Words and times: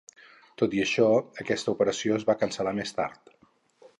Tot 0.61 0.71
i 0.77 0.79
això, 0.85 1.09
aquesta 1.43 1.71
operació 1.77 2.17
es 2.21 2.27
va 2.31 2.37
cancel·lar 2.45 2.75
més 2.79 2.97
tard. 3.01 3.33